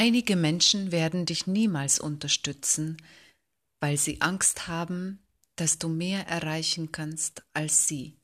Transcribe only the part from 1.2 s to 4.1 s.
dich niemals unterstützen, weil